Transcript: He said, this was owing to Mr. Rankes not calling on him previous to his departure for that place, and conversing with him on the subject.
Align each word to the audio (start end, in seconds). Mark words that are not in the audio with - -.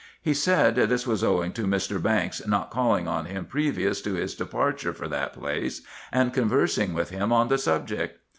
He 0.19 0.33
said, 0.33 0.77
this 0.77 1.05
was 1.05 1.23
owing 1.23 1.51
to 1.53 1.65
Mr. 1.67 2.03
Rankes 2.03 2.47
not 2.47 2.71
calling 2.71 3.07
on 3.07 3.25
him 3.25 3.45
previous 3.45 4.01
to 4.01 4.15
his 4.15 4.33
departure 4.33 4.93
for 4.93 5.07
that 5.07 5.33
place, 5.33 5.81
and 6.11 6.33
conversing 6.33 6.95
with 6.95 7.11
him 7.11 7.31
on 7.31 7.49
the 7.49 7.59
subject. 7.59 8.17